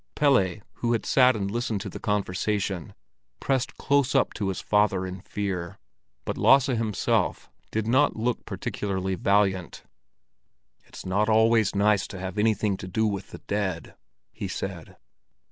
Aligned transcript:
Pelle, 0.15 0.61
who 0.77 0.93
had 0.93 1.05
sat 1.05 1.35
and 1.35 1.51
listened 1.51 1.79
to 1.81 1.87
the 1.89 1.99
conversation, 1.99 2.95
pressed 3.39 3.77
close 3.77 4.15
up 4.15 4.33
to 4.33 4.47
his 4.49 4.59
father 4.59 5.05
in 5.05 5.21
fear; 5.21 5.77
but 6.25 6.39
Lasse 6.39 6.65
himself 6.73 7.51
did 7.69 7.85
not 7.85 8.15
look 8.15 8.43
particularly 8.47 9.13
valiant. 9.13 9.83
"It's 10.85 11.05
not 11.05 11.29
always 11.29 11.75
nice 11.75 12.07
to 12.07 12.19
have 12.19 12.39
anything 12.39 12.77
to 12.77 12.87
do 12.87 13.05
with 13.05 13.29
the 13.29 13.43
dead," 13.47 13.93
he 14.31 14.47
said. 14.47 14.97